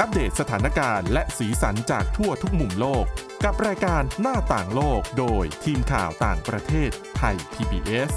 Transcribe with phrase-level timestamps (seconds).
[0.00, 3.04] อัปเดตสถานการณ์และสีสันจากทั่วทุกมุมโลก
[3.44, 8.12] กับรายการหน้าต่างโลกโดยทีมข่าวต่างประเทศไทย PBS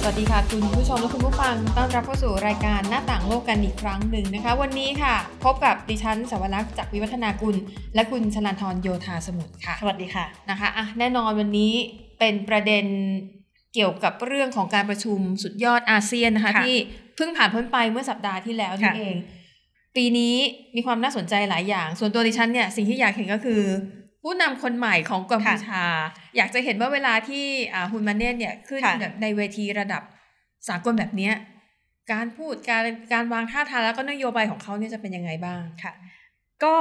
[0.00, 5.14] สวัสดีค่ะ คุณผู้ชมและคุณผู้ฟัง ต้อนรับเข้าสู่รายการหน้าต่างโลกกันอีกครั้งหนึ่งนะคะ วันนี้ค่ะ
[5.44, 7.56] พบกับดิฉันสวรักษ์จากวิวัฒนากุล
[7.94, 11.72] และคุณชลันทรโยธาสมุทรค่ะ สวัสดีค่ะนะคะอะแน่นอนวันนี้
[12.18, 12.84] เป็นประเด็น
[13.74, 16.76] เกี่ยวกับเรื่องของการประชุมสุดยอดอาเซียนนะคะค่ะที่
[17.16, 19.16] เพิ่งผ่านพ้นไปเมื่อสัปดาห์ที่แล้วนี่ค่ะเอง
[19.96, 20.34] ปีนี้
[20.76, 23.62] มีความน่าสนใจหลายอย่าง ส่วนตัวดิฉันเนี่ยสิ่งที่อยากเห็นก็คือ
[24.22, 25.84] ผู้นำคนใหม่ของกัมพูชา
[26.36, 30.02] อยากจะเห็นว่าเวลาที่อ่าฮุนมาเนตเนี่ยขึ้นค่ะแบบในเวทีระดับ
[30.68, 31.34] สากลแบบเนี้ย
[32.12, 35.92] การพูดการการวางท่าทางแล้วก็นโยบายของเขาเนี่ยจะเป็นยังไงบ้างค่ะ
[36.64, 36.76] ก็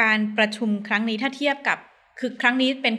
[0.00, 1.78] การประชุมครั้งนี้ถ้าเทียบกับ
[2.18, 2.94] คือครั้งนี้เป็น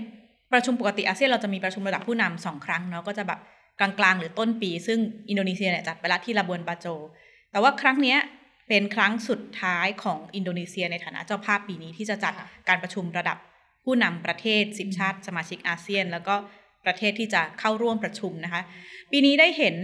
[0.51, 3.39] ประชุมปกติอาเซียนเราจะมีประชุมระดับผู้นำสองครั้งเนาะก็จะแบบ
[3.79, 4.99] กลางๆ หรือต้นปี ซึ่ง
[5.29, 6.87] อินโดนีเซียเนี่ยจัดไปแล้วที่ลาบวนบาโจ
[7.51, 8.19] แต่ว่าครั้งเนี้ย
[8.67, 13.37] เป็นครั้งสุดท้ายของอินโดนีเซียในฐานะเจ้าภาพปีนี้ที่จะจัดค่ะการประชุมระดับ
[13.83, 16.35] ผู้นำประเทศสิบชาติสมาชิกอาเซียน แล้วก็
[16.85, 18.61] ประเทศที่จะเข้าร่วมประชุมนะคะ
[19.11, 19.75] ปีนี้ได้เห็น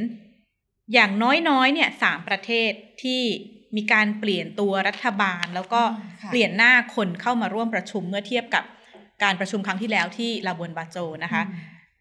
[0.94, 1.12] อย่าง
[1.50, 2.72] น้อยๆเนี่ยสามประเทศ
[3.03, 3.22] ที่
[3.75, 8.64] มีการเปลี่ยนตัวรัฐบาล แล้วก็อ่าค่ะเปลี่ยนหน้าคนเข้ามาร่วมประชุมเมื่อเทียบกับ
[9.23, 11.41] การประชุมครั้งที่แล้วที่ลาบวนบาโจนะคะ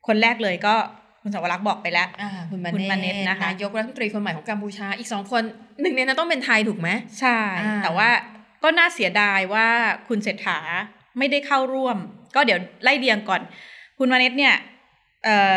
[0.06, 0.74] คนแรกเลยก็
[1.22, 5.42] คุณสวรักษ์บอกไปแล้วอ่าคุณมาคุณเนมาตเนตนะคะนายกรัฐมนตรีคนใหม่ของกัมพูชาอีกสองคน
[5.80, 6.88] หนึ่งในนั้นต้องเป็นไทยถูกไหม
[7.20, 8.08] ใช่อ่าแต่ว่า
[8.62, 9.66] ก็น่าเสียดายว่า
[10.08, 10.58] คุณเศรษฐา
[11.18, 11.96] ไม่ได้เข้าร่วม
[12.34, 13.40] ก็เดี๋ยวไล่เรียงก่อน
[13.98, 14.54] คุณมาเนตเนี่ย
[15.24, 15.56] เอ่อ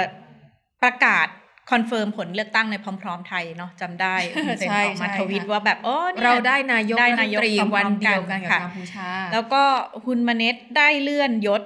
[0.84, 1.28] ประกาศ
[1.72, 9.64] confirm ผลเลือกตั้งในพร้อม ๆ ไทยเนาะจำได้ฮุนเซนใช่ออกมาใช่ทวิตค่ะว่าแบบโอ้เนี่ยเราได้นายกได้นายกรัฐมนตรีพร้อมๆวันเดียวกันกับค่ะกัมพูชาแล้วก็
[10.06, 11.62] คุณมาเนตได้เลื่อนยศ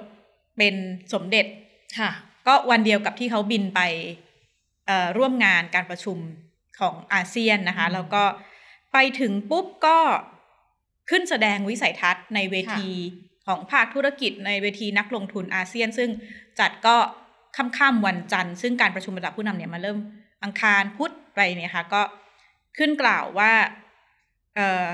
[0.58, 0.74] เป็น
[1.12, 1.46] สมเด็จ
[1.98, 2.10] ค่ะ
[2.46, 3.80] ก็วันเดียวกับที่เขาบินไป
[4.86, 6.18] เอ่อร่วมงานการประชุม
[6.80, 8.24] ของอาเซียนนะคะอืมแล้วก็
[8.92, 9.98] ไปถึงปุ๊บก็
[11.10, 12.90] ขึ้นแสดงวิสัยทัศน์ในเวที
[13.46, 16.10] ของภาคธุรกิจในเวทีนักลงทุนอาเซียน ซึ่ง
[16.60, 16.96] จัดก็
[17.56, 19.98] ค่ำๆวันจันทร์ซึ่งการประชุมระดับผู้นำเนี่ยมาเริ่ม
[20.42, 22.02] อังคารพุธไปเนี่ยค่ะก็
[22.78, 23.52] ขึ้นกล่าวว่า
[24.54, 24.86] เอ่อ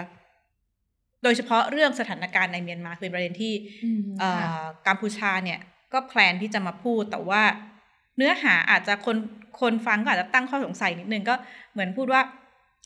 [1.22, 3.52] โดยเฉพาะเรื่องสถานการณ์ในเมียนมาคือประเด็นที่
[3.84, 5.60] อืมเอ่ค่ะอกัมพูชาเนี่ย
[5.92, 7.42] ก็แพลนที่จะมาพูดแต่ว่า
[8.16, 9.16] เนื้อหาอาจจะคน
[9.60, 11.34] คนฟังก็อาจจะตั้งข้อสงสัยนิดนึงก็
[11.72, 12.22] เหมือนพูดว่า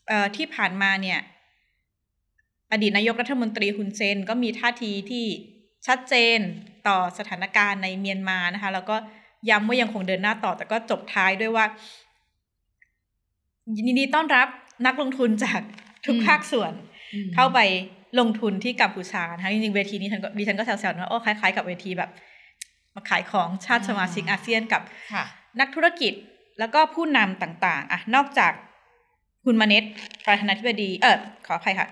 [0.09, 1.19] เอ่อที่ผ่านมาเนี่ย
[2.73, 5.27] อดีตนายกรัฐมนตรีฮุนเซนก็มีท่าทีที่
[5.87, 6.39] ชัดเจน
[6.89, 8.97] ต่อสถานการณ์ในเมียนมานะคะ แล้วก็
[9.51, 11.65] ย้ำว่ายังคงเดินหน้าต่อ แต่ก็จบท้ายด้วยว่า
[13.77, 14.49] ยินดีต้อนรับ
[14.87, 15.61] นักลงทุนจาก
[16.07, 16.73] ทุกอืมภาคส่วน
[17.15, 17.59] อืมเข้าไป
[18.21, 22.11] ลงทุนที่กัมพูชานะคะจริงๆเวทีนี้ฉันก็ดิฉันก็แซวๆนะว่าโอ้คล้ายๆกับเวทีแบบ
[22.95, 24.83] มาขายของชาติสมาชิกอาเซียนกับ
[25.13, 25.25] ค่ะ
[25.61, 26.13] นักธุรกิจ
[26.59, 28.53] แล้วก็ผู้นำต่าง ๆ อะ นอกจาก
[29.45, 29.85] คุณมาเน็ต
[30.27, 31.89] ประธานาธิบดี เออขออภัยค่ะ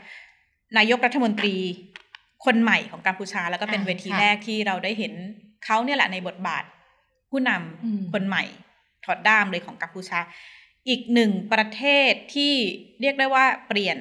[0.79, 1.55] นายกรัฐมนตรี
[2.45, 5.13] คนใหม่ของกัมพูชา แล้วก็เป็นอ่าเวทีค่ะแรกที่เราได้เห็น
[5.65, 6.65] เขาเนี่ยแหละในบทบาท
[7.31, 8.45] ผู้นำอืมคนใหม่
[9.05, 10.21] ถอดด้ามเลยของกัมพูชา
[10.89, 12.53] อีกหนึ่งประเทศที่
[13.01, 13.99] เรียกได้ว่าเปลี่ยน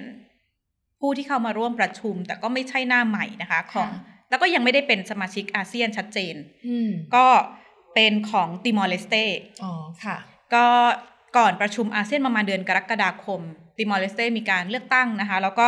[1.00, 3.90] ผู้ที่เข้ามาร่วมประชุม แต่ก็ไม่ใช่หน้าใหม่นะคะของ
[4.30, 6.36] แล้วก็ยังไม่ได้เป็นสมาชิกอาเซียนชัดเจน
[6.68, 7.25] อืมก็
[7.96, 9.16] เป็นของติมอร์เลสเต
[9.63, 9.72] อ๋อ
[10.03, 10.18] ค่ะ
[10.53, 10.68] ก็
[11.38, 13.42] ก่อนประชุมอาเซียนประมาณเดือนกรกฎาคม
[13.78, 15.68] ติมอร์เลสเตมีการเลือกตั้งนะคะ แล้วก็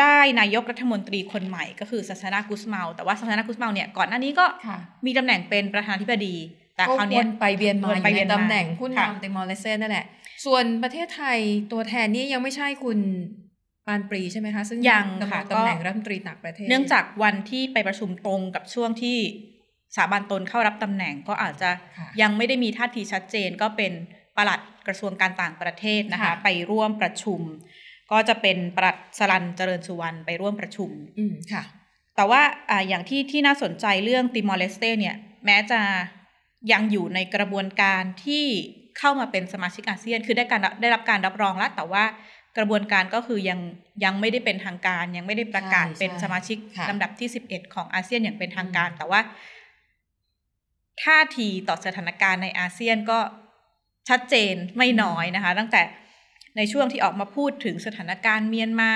[0.00, 6.34] ได้นายกรัฐมนตรีคนใหม่ก็คือซานานากุสเมา แต่ว่าซานานากุสเมาเนี่ยก่อนหน้านี้ก็ค่ะมีตำแหน่งเป็นประธานาธิบดี
[6.76, 10.06] แต่ก็คราวเนี้ยวนไปเวียนมาวนไปเวียนมาอยู่ในตำแหน่งผู้ค่ะนำติมอร์เลสเตนั่นแหละ
[10.44, 11.38] ส่วนประเทศไทย
[11.72, 12.98] ตัวแทนนี่ยังไม่ใช่คุณ
[13.86, 19.18] ปานปรีใช่ไหมคะ ซึ่งยังดำรงค่ะตำแหน่งก็รัฐมนตรีต่างประเทศ เนื่องจากวันที่ไปประชุมตรงกับช่วงที่
[19.94, 23.92] สถาบันตนเข้ารับตำแหน่งก็อาจจะค่ะยังไม่ได้มีท่าทีชัดเจน ก็เป็น
[24.36, 27.40] ปลัดกระทรวงการต่างประเทศนะคะค่ะไปร่วมประชุม
[28.12, 31.62] ก็จะเป็นปลัดสลันเจริญสุวรรณไปร่วมประชุมอืมค่ะ
[32.16, 35.80] แต่ว่าอ่าอย่างที่ที่น่าสนใจเรื่องติมอร์เลสเตเนี่ย แม้จะ
[36.72, 38.46] ยังอยู่ในกระบวนการที่
[38.98, 42.04] เข้ามาเป็นสมาชิกอาเซียน คือได้การได้รับการรับรองแล้ว แต่ว่า
[42.58, 43.58] กระบวนการก็คือยัง
[44.04, 49.20] ยังไม่ได้เป็นทางการ ยังไม่ได้ประกาศใช่เป็นใช่สมาชิกค่ะลำดับที่ 11 ของอาเซียนอย่างเป็นทางการอืมแต่ว่า
[51.02, 53.18] ท่าทีต่อสถานการณ์ในอาเซียนก็
[54.08, 55.82] ชัดเจนไม่น้อยนะคะ ตั้งแต่
[56.56, 58.92] ในช่วงที่ออกมาพูดถึงสถานการณ์เมียนมา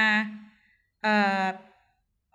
[1.02, 1.44] เอ่อ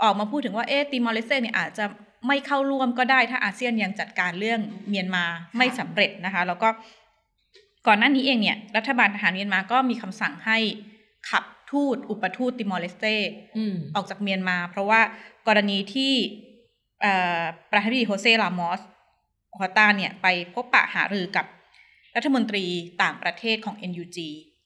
[0.03, 1.85] ออกมาพูดถึงว่าเอ๊ะติมอร์เลสเต้เนี่ยอาจจะ
[2.27, 5.23] ไม่เข้าร่วมก็ได้ถ้าอาเซียนยังจัดการเรื่องเมียนมา
[5.57, 6.69] ไม่สำเร็จนะคะ แล้วก็
[7.87, 10.57] ก่อนหน้านี้เองเนี่ยรัฐบาลทหารเมียนมาก็มีคำสั่งให้
[11.29, 13.15] ขับทูตอุปทูตติมอร์เลสเต้
[13.57, 15.01] อืมออกจากเมียนมา เพราะว่า
[15.47, 16.13] กรณีที่
[17.01, 17.41] เอ่อ
[17.71, 18.81] ประธานาธิบดีโฮเซลามอส
[19.59, 21.45] ฮอตตาเนี่ยไปพบปะหารือกับ
[22.15, 22.65] รัฐมนตรี
[23.01, 24.17] ต่างประเทศของ NUG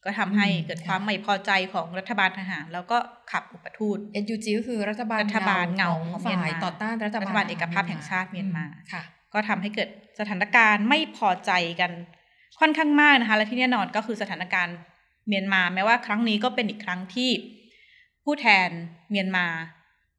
[0.07, 2.97] ก็ทำให้เกิดความไม่พอใจของรัฐบาลทหาร แล้วก็
[3.31, 9.89] ขับอุปทูต NUG ก็คือรัฐบาลรัฐบาลเงาของของฝ่ายเมียนมาต่อต้านรัฐบาลรัฐบาลเอกภาพแห่งชาติเมียนมาค่ะ ก็ทำให้เกิด
[10.19, 11.91] สถานการณ์ไม่พอใจกัน
[12.59, 14.75] ค่อนข้างมากนะคะ และที่แน่นอนก็คือสถานการณ์
[15.27, 17.31] เมียนมาแม้ว่าครั้งนี้ก็เป็นอีกครั้งที่
[18.23, 18.69] ผู้แทน
[19.11, 19.45] เมียนมา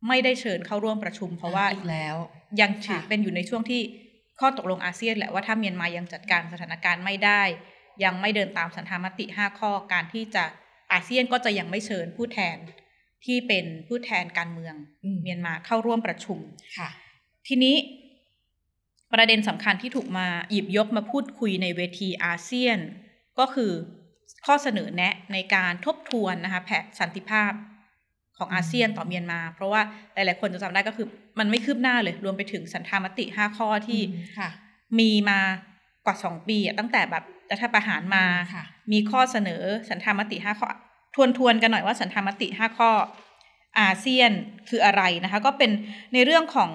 [0.08, 2.17] ไม่ได้เชิญเข้าร่วมประชุม เพราะว่าอีกแล้ว
[2.61, 3.81] ยังถือค่ะเป็นอยู่ในช่วงที่
[4.40, 7.43] ข้อตกลงอาเซียนแหละว่าถ้าเมียนมายังจัดการสถานการณ์ไม่ได้
[8.04, 10.44] ยังไม่เดินตามสันธามติ 5 ข้อ การที่จะ
[10.92, 12.56] อาเซียนก็จะยังไม่เชิญผู้แทน
[13.24, 14.74] ที่เป็นผู้แทนการเมือง
[15.04, 16.38] อืมเมียนมาเข้าร่วมประชุม
[16.78, 16.88] ค่ะ
[17.46, 17.76] ทีนี้
[19.14, 22.78] ประเด็นสำคัญที่ถูกมาหยิบยกมาพูดคุยในเวทีอาเซียน
[23.38, 23.72] ก็คือ
[24.46, 27.52] ข้อเสนอแนะในการทบทวนนะคะแผนสันติภาพ
[28.38, 29.82] ของอาเซียนต่อเมียนมา เพราะว่า
[30.14, 31.06] หลาย ๆ คนจะจำได้ก็คือ
[31.38, 34.00] มันไม่คืบหน้าเลย รวมไปถึงสันธามติ 5 ข้อที่
[34.38, 34.50] ค่ะ
[35.00, 35.56] มีมาก
[36.08, 38.25] ว่า2ปีอะตั้งแต่แบบรัฐประหารมา
[38.55, 40.69] ค่ะมีข้อเสนอสันธามติ5ข้อ
[41.14, 42.90] ทวนทวนๆกันหน่อยว่าสันธามติ5ข้อ
[43.81, 44.31] อาเซียน
[44.69, 45.70] คืออะไรนะคะ ก็เป็น
[46.14, 46.72] ในเรื่องของ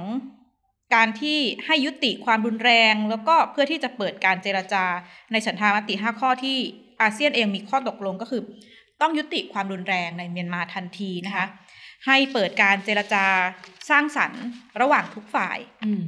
[0.95, 4.85] การที่ให้ยุติความรุนแรง แล้วก็เพื่อที่จะเปิดการเจรจา
[5.31, 6.57] ในสันธามติ5ข้อที่
[7.01, 8.41] อาเซียนเองมีข้อตกลงก็คือ
[9.01, 11.45] ต้องยุติความรุนแรงในเมียนมาทันทีนะคะค่ะ
[12.07, 13.25] ให้เปิดการเจรจา
[13.89, 14.43] สร้างสรรค์
[14.81, 16.03] ระหว่างทุกฝ่ายอืม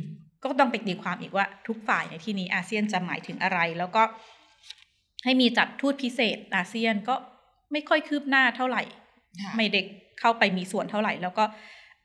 [0.45, 4.03] ก็ต้องไปตีความอีกว่าทุกฝ่ายในที่นี้อาเซียนจะหมายถึงอะไร แล้วก็
[5.23, 7.15] ให้มีจัดทูตพิเศษอาเซียนก็
[7.71, 8.83] ไม่ค่อยคืบหน้าเท่าไหร่
[9.41, 9.85] ค่ะไม่เด็ก
[10.19, 11.43] เข้าไปมีส่วนเท่าไหร่ แล้วก็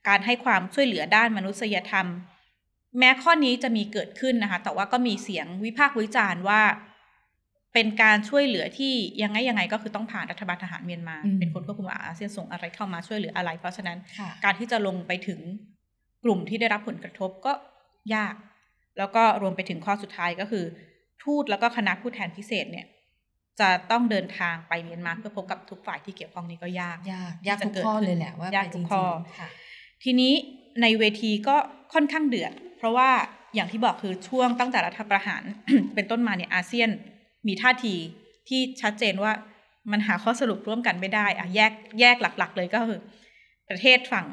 [0.08, 2.06] การให้ความช่วยเหลือด้านมนุษยธรรม
[2.98, 6.60] แม้ข้อนี้จะมีเกิดขึ้นนะคะ แต่ว่าก็มีเสียงวิพากษ์วิจารณ์ว่า
[7.74, 8.92] เป็นการช่วยเหลือที่
[9.22, 15.40] ยังไงยังไงก็คือต้องผ่านรัฐบาลทหารเมียนมาอืมเป็นคนควบคุมว่าอาเซียนส่งอะไรเข้ามาช่วยเหลืออะไร เพราะฉะนั้นค่ะการที่จะลงไปถึง
[16.24, 17.52] กลุ่มที่ได้รับผลกระทบก็
[18.14, 18.34] ยาก
[18.98, 20.64] แล้วก็รวมไปถึงข้อสุดท้ายก็คือ
[21.22, 22.86] ทูตแล้วก็คณะผู้แทนพิเศษเนี่ย
[23.60, 29.48] จะต้องเดินทางไปเมียนมาเพื่อพบกับทุกฝ่ายที่เกี่ยวข้องนี้ก็ยาก ยากยากทุกข้อเลยแหละว่ายากไปทุจกริงข้อๆค่ะ
[30.04, 30.32] ทีนี้
[30.82, 31.56] ในเวทีก็
[31.94, 33.10] ค่อนข้างเดือด เพราะว่า
[33.54, 35.42] อย่างที่บอกคือช่วงตั้งแต่รัฐประหาร
[35.94, 36.90] เป็นต้นมาเนี่ยอาเซียน
[37.46, 37.94] มีท่าที
[38.48, 39.32] ที่ชัดเจนว่า
[39.92, 43.00] มันหาข้อสรุปร่วมกันไม่ได้อะแยกแยกหลัก ๆ เลยก็คือ
[43.70, 44.26] ประเทศฝั่ง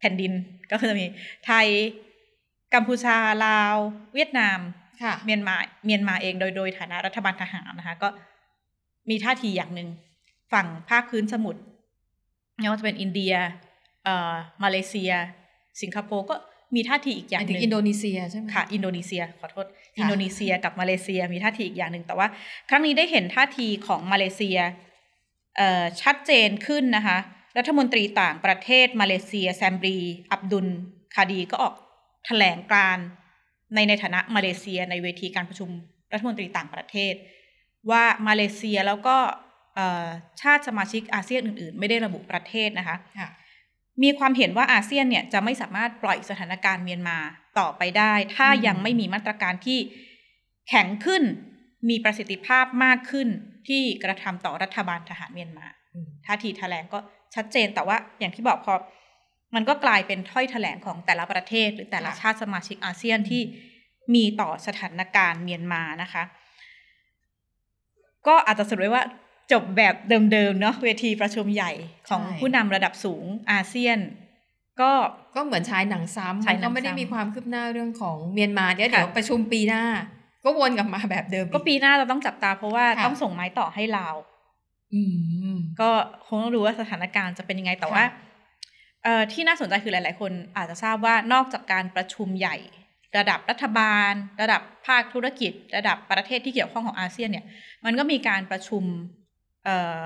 [0.00, 0.32] แผ่นดิน
[0.72, 1.06] ก็คือจะมี
[1.46, 1.66] ไทย
[2.74, 3.16] กัมพูชา
[3.46, 3.74] ลาว
[4.14, 4.58] เวียดนาม
[5.02, 5.56] ค่ะเมียนมา
[5.86, 8.08] เมียนมาเองโดยโดยฐานะรัฐบาลทหารนะคะ ก็
[9.10, 9.88] มีท่าทีอย่างหนึ่ง
[10.52, 11.60] ฝั่งภาคพื้นสมุทร
[12.58, 13.34] ไม่ว่าจะเป็นอินเดีย
[14.04, 14.32] เอ่อ
[14.62, 15.12] มาเลเซีย
[15.82, 16.34] สิงคโปร์ก็
[16.74, 19.66] มีท่าทีอีกอย่างหนึ่งงอินโดนีเซียใช่ไหมค่ะอินโดนีเซียขอโทษ
[19.96, 22.26] ค่ะอินโดนีเซียกับมาเลเซียมีท่าทีอีกอย่างหนึ่งแต่ว่า
[22.68, 24.58] ครั้งนี้ได้เห็นท่าทีของมาเลเซีย
[25.56, 27.18] เอ่อชัดเจนขึ้นนะคะ
[27.58, 29.96] รัฐมนตรีต่างประเทศมาเลเซีย ซัมบรี
[30.32, 30.66] อับดุล
[31.14, 31.74] คาดีร์ก็ออก
[32.26, 32.96] แถลงการณ์
[33.74, 35.70] ในในฐานะมาเลเซียในเวทีการประชุม
[36.12, 37.14] รัฐมนตรีต่างประเทศ
[37.90, 39.16] ว่ามาเลเซียแล้วก็
[39.74, 40.06] เอ่อ
[40.42, 43.30] ชาติสมาชิกอาเซียนอื่น ๆ ไม่ได้ระบุประเทศนะคะค่ะ
[44.02, 47.18] มีความเห็นว่าอาเซียนเนี่ยจะไม่สามารถปล่อยสถานการณ์เมียนมา
[47.58, 49.78] ต่อไปได้ ถ้าอืมยังไม่มีมาตรการที่
[50.68, 51.22] แข็งขึ้น
[51.88, 53.28] มีประสิทธิภาพมากขึ้น
[53.68, 56.98] ที่กระทำต่อรัฐบาลทหารเมียนมาอืมท่าทีแถลงก็
[57.34, 58.74] ชัดเจนแต่ว่าอย่างที่บอกพอ
[59.54, 63.42] มันก็กลายเป็นถ้อยแถลงของแต่ละประเทศ หรือแต่ละค่ะชาติสมาชิกอาเซียนที่
[64.14, 66.24] มีต่อสถานการณ์เมียนมานะคะ
[68.26, 69.04] ก็อาจจะสรุปไว้ว่า
[69.52, 69.94] จบแบบ
[70.32, 71.72] เดิมๆเนาะเวทีประชุมใหญ่
[72.08, 73.98] ของใช่ผู้นำระดับสูงอาเซียน
[74.80, 74.92] ก็
[75.34, 79.84] ก็เหมือนฉายหนังซ้ำฉามัยนหนัก็งไม่ได้ซ้ำมีความคืบหน้าเรื่องของเมียนมาเดี๋ยวค่ะเดี๋ยวประชุมปีหน้า
[80.44, 84.16] ก็วนกลับมาแบบเดิม ก็ปีหน้าเราต้องจับตาเพราะว่าค่ะต้องส่งไม้ต่อให้ลาว
[84.94, 85.02] อื
[85.54, 85.90] มก็
[86.26, 88.33] คงต้องดูว่าสถานการณ์จะเป็นยังไงแต่ว่าค่ะเอ่อ
[89.32, 92.56] ที่น่าสนใจคือหลาย ๆ คนอาจจะทราบว่านอกจากการประชุมใหญ่
[93.16, 97.44] ระดับรัฐบาล ระดับภาคธุรกิจ ระดับประเทศที่เกี่ยวข้องของอาเซียนเนี่ย
[97.84, 98.84] มันก็มีการประชุม
[99.64, 100.04] เอ่อ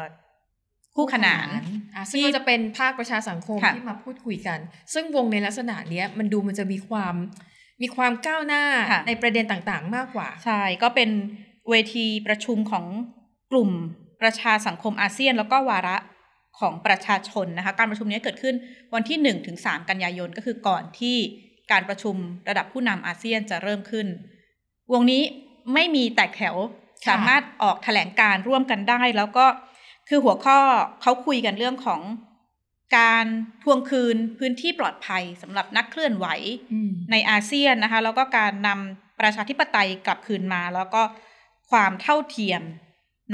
[0.94, 1.48] คู่ขนาน
[1.94, 4.58] อะซึ่งก็จะเป็นภาคประชาสังคมค่ะที่มาพูดคุยกัน
[4.94, 7.14] ซึ่งวงในลักษณะเนี้ยมันดูมันจะมีความ
[7.82, 11.10] มีความก้าวหน้าค่ะในประเด็นต่างๆ มากกว่า ใช่ ก็เป็น
[11.70, 12.84] เวทีประชุมของ
[13.52, 13.70] กลุ่ม
[14.22, 15.96] ประชาสังคมอาเซียน แล้วก็วาระ
[16.60, 18.54] ของประชาชนนะคะการประชุมนี้เกิดขึ้น
[18.94, 21.16] วันที่1ถึง3กันยายนก็คือก่อนที่
[21.72, 22.16] การประชุม
[22.48, 24.06] ระดับผู้นำอาเซียนจะเริ่มขึ้น
[24.92, 25.22] วงนี้
[25.74, 26.56] ไม่มีแตกแถว
[27.04, 29.46] ค่ะสามารถออกแถลงการร่วมกันได้ แล้วก็
[30.08, 30.58] คือหัวข้อ
[31.02, 32.00] เขาคุยกันเรื่องของ
[32.98, 33.26] การ
[33.62, 36.26] ทวงคืนพื้นที่ปลอดภัยสำหรับนักเคลื่อนไหว
[36.72, 41.02] อืมในอาเซียนนะคะ แล้วก็การนำประชาธิปไตยกลับคืนมา แล้วก็
[41.70, 42.62] ความเท่าเทียม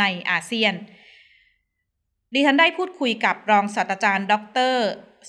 [0.00, 0.74] ในอาเซียน
[2.34, 4.34] ดิฉันได้พูดคุยกับรองศาสตราจารย์ ด
[4.70, 4.74] ร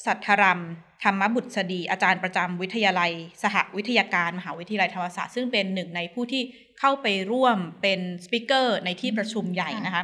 [0.06, 0.62] สัทธรัม
[1.04, 3.12] ธรรมบุตรดีอาจารย์ประจำวิทยาลัย
[3.44, 6.44] สหวิทยาการมหาวิทยาลัยธรรมศาสตร์ซึ่งเป็นหนึ่งในผู้ที่
[6.80, 10.04] เข้าไปร่วมเป็นสปิเกอร์ในที่ประชุมใหญ่นะคะ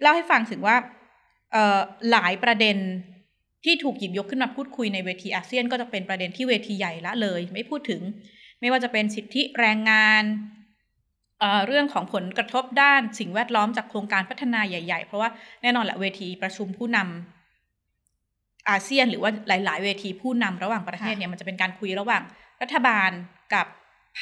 [0.00, 0.76] เล่าให้ฟังถึงว่า
[2.10, 2.76] หลายประเด็น
[3.64, 8.00] ที่ถูกหยิบยกขึ้นมาพูดคุยในเวทีอาเซียน ก็จะเป็นประเด็นที่เวทีใหญ่ละเลย ไม่พูดถึง
[8.60, 10.22] ไม่ว่าจะเป็นสิทธิแรงงาน
[11.66, 15.30] เรื่องของผลกระทบด้านสิ่งแวดล้อมจากโครงการพัฒนาใหญ่ๆ เพราะว่า
[15.62, 22.22] แน่นอนแหละเวทีประชุมผู้นำอาเซียน หรือว่าหลาย ๆ เวทีผู้นำระหว่างประเทศเนี่ยมันจะเป็นการคุยระหว่าง
[22.62, 23.10] รัฐบาล
[23.54, 23.66] กับ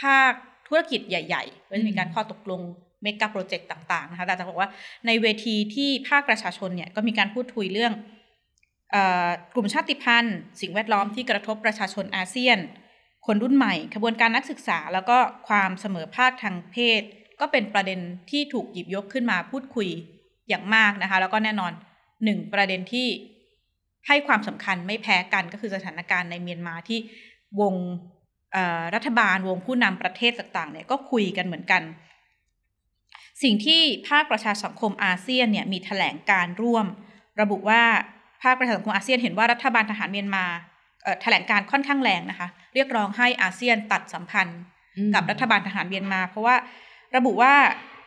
[0.01, 0.33] ภาค
[0.67, 2.61] ธุรกิจใหญ่ๆก็จะมีการข้อตกลง
[3.03, 4.69] เมกะโปรเจกต์ต่างๆนะคะแต่จะบอกว่า
[5.07, 7.93] ในเวทีที่ภาคประชาชนเนี่ยก็มีการพูดคุยเรื่อง
[9.55, 12.59] กลุ่มชาติพันธุ์ สิ่งแวดล้อมที่กระทบประชาชนอาเซียน
[13.27, 15.19] คนรุ่นใหม่ขบวนการนักศึกษา แล้วก็
[15.49, 17.03] ความเสมอภาคทางเพศ
[17.41, 19.89] ก็เป็นประเด็นที่ถูกหยิบยกขึ้นมาพูดคุย
[20.49, 21.73] อย่างมากนะคะ แล้วก็แน่นอน
[22.25, 23.09] หนึ่งประเด็นที่
[24.07, 26.99] ให้ความสำคัญไม่แพ้กันก็คือสถานการณ์ในเมียนมาที่
[27.61, 27.75] วง
[28.95, 31.83] รัฐบาลวงผู้นำประเทศต่างๆเนี่ยก็คุยกันเหมือนกัน
[33.43, 36.87] สิ่งที่ภาคประชาสังคมอาเซียนเนี่ยมีถแถลงการร่วม
[37.41, 37.83] ระบุว่า
[38.43, 40.45] ภาคประชาสังคมอาเซียนเห็นว่ารัฐบาลทหารเมียนมา
[41.23, 44.61] แถลงการค่อนข้างแรงนะคะ เรียกร้องให้อาเซียนตัดสัมพันธ์
[45.15, 46.57] กับรัฐบาลทหารเมียนมา เพราะว่า
[47.17, 47.55] ระบุว่า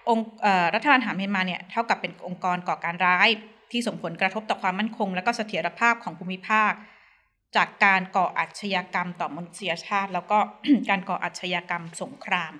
[0.09, 0.27] องค์
[0.75, 3.29] รัฐบาลทหารเมียนมาเนี่ยเท่ากับเป็นองค์กรก่อการร้าย
[3.71, 6.71] ที่ส่งผลกระทบต่อความมั่นคง และก็เสถียรภาพของภูมิภาค
[7.55, 10.39] จากการก่ออาชญากรรมต่อมนุษยชาติ แล้วก็
[10.89, 12.53] การก่ออาชญากรรมสงคราม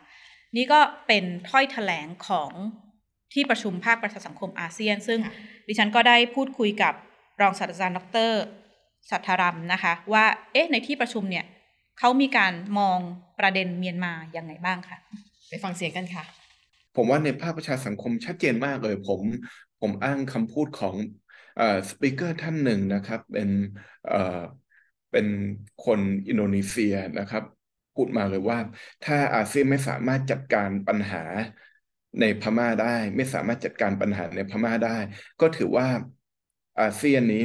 [0.55, 2.51] นี่ก็เป็นถ้อยถแถลงของ
[3.33, 5.19] ที่ประชุมภาคประชาสังคมอาเซียน ซึ่ง
[5.67, 6.93] ดิฉันก็ได้พูดคุยกับ
[7.41, 8.31] รองศาสตราจารย์ดร
[9.09, 11.45] สัทธรัมนะคะ ว่าเอ๊ะในที่ประชุมเนี่ย
[11.99, 12.99] เขามีการมอง
[13.39, 14.97] ประเด็นเมียนมาอย่างไงบ้างคะ
[15.49, 16.23] ไปฟังเสียงกันค่ะ
[16.95, 19.21] ผมว่าในภาคประชาสังคมชัดเจนมากเลยผม
[19.81, 20.95] ผมอ้างคำพูดของ
[21.89, 23.49] สปิเกอร์ท่านหนึ่งนะครับ เป็น
[25.11, 25.27] เป็น
[25.85, 27.43] คนอินโดนีเซียนะครับ
[27.95, 28.59] พูดมาเลยว่า
[29.05, 31.23] ถ้าอาเซียนไม่สามารถจัดการปัญหา
[32.19, 34.97] ในพม่าได้ ไม่สามารถจัดการปัญหาในพม่าได้
[35.41, 35.87] ก็ถือว่า
[36.81, 37.43] อาเซียนนี้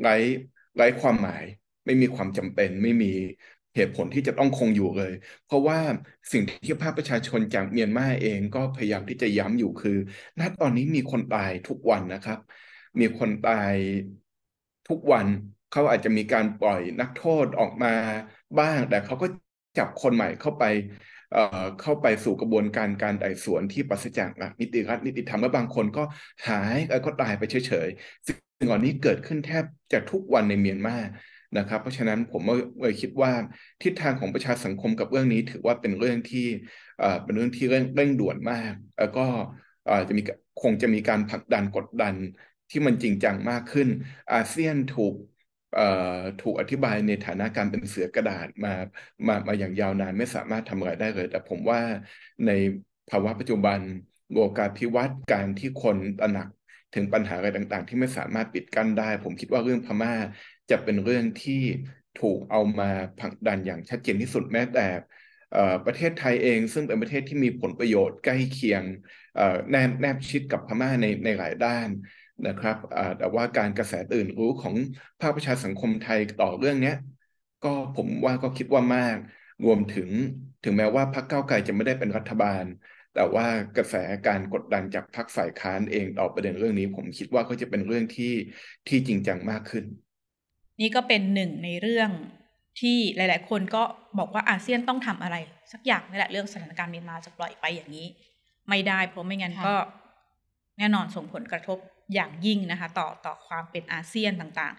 [0.00, 0.14] ไร้
[0.76, 1.44] ไร้ความหมาย
[1.86, 3.06] ไม่มีความจำเป็น ไม่มี
[3.74, 5.12] เหตุผลที่จะต้องคงอยู่เลย
[5.44, 5.78] เพราะว่า
[6.32, 9.98] สิ่งที่ภาคประชาชนจากเมียนมาเองก็พยายามที่จะย้ำอยู่คือ
[10.40, 12.38] ณ ตอนนี้มีคนตายทุกวันนะครับ
[13.00, 13.74] มีคนตาย
[14.88, 15.26] ทุกวัน
[15.70, 17.94] เขาอาจจะมีการปล่อยนักโทษออกมา
[18.58, 19.26] บ้าง แต่เขาก็
[19.78, 20.64] จับคนใหม่เข้าไป
[21.80, 26.02] เข้าไปสู่กระบวนการการไต่สวนที่ปราศจากหลักนิติรัฐนิติธรรมและบางคนก็
[26.48, 30.96] หายก็ตายไปเฉยๆสิ่งเหล่านี้เกิดขึ้นแทบจะทุกวันในเมียนมา
[31.58, 32.42] นะครับ เพราะฉะนั้นผม
[32.82, 33.32] เลยคิดว่า
[33.82, 36.46] ทิศทางของประชาสังคมกับเรื่องนี้ ถือว่าเป็นเรื่องที่
[37.24, 39.26] เป็นเรื่องที่เร่งรงด่วนมาก แล้วก็
[40.08, 40.22] จะมี
[40.62, 42.14] คงจะมีการผลักดันกดดัน
[42.70, 43.88] ที่มันจริงจังมากขึ้น
[44.32, 45.14] อาเซียนถูก
[46.42, 48.74] ถูกอธิบายในฐานะการเป็นเสือกระดาษมา
[49.26, 51.80] มามาอย่างยาวนานไม่สามารถทำอะไรได้เลย แต่ผมว่า
[52.46, 52.50] ใน
[53.08, 53.80] ภาวะปัจจุบัน
[54.30, 56.48] โลกาภิวัตน์การที่คนตระหนัก
[56.94, 60.12] ถึงปัญหาอะไรต่าง ๆ ที่ไม่สามารถปิดกั้นได้ ผมคิดว่าเรื่องพม่า
[60.70, 61.62] จะเป็นเรื่องที่
[62.20, 64.86] ถูกเอามาผลักดันอย่างชัดเจนที่สุดแม้แต่
[65.86, 68.82] ประเทศไทยเองซึ่งเป็นประเทศที่มีผลประโยชน์ใกล้เคียง
[69.70, 71.88] แนบแนบชิดกับพม่าในในหลายด้าน
[72.48, 72.76] นะครับ
[73.18, 74.74] แต่ว่าการกระแสตื่นรู้ของ
[75.20, 76.92] ภาคประชาสังคมไทยต่อเรื่องนี้
[77.64, 79.16] ก็ผมว่าก็คิดว่ามาก
[79.64, 80.08] รวมถึง
[80.64, 82.64] ถึงแม้ว่าพรรคเก้าไกลจะไม่ได้เป็นรัฐบาล
[83.14, 83.94] แต่ว่ากระแส
[84.26, 88.32] การกดดันจากพรรคฝ่ายค้านเองต่อประเด็นเรื่องนี้ ผมคิดว่าก็จะเป็นเรื่องที่
[88.88, 89.84] ที่จริงจังมากขึ้น
[90.80, 92.10] นี่ก็เป็นหนึ่งในเรื่อง
[92.80, 93.82] ที่หลาย ๆ คนก็
[94.18, 95.36] บอกว่าอาเซียนต้องทำอะไร
[95.72, 98.06] สักอย่างนี่แหละเรื่องสถานการณ์เมียนมาจะปล่อยไปอย่างนี้
[98.68, 99.74] ไม่ได้เพราะไม่งั้นก็
[100.78, 101.78] แน่นอนส่งผลกระทบ
[102.14, 104.74] อย่างยิ่งนะคะต่อต่อความเป็นอาเซียนต่าง